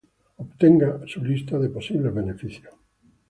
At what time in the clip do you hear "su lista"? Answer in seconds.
1.05-1.59